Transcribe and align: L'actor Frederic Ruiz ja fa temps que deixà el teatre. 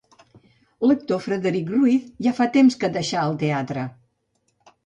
L'actor 0.91 1.21
Frederic 1.25 1.69
Ruiz 1.75 2.09
ja 2.29 2.35
fa 2.39 2.47
temps 2.57 2.81
que 2.85 2.91
deixà 2.97 3.29
el 3.29 3.39
teatre. 3.45 3.85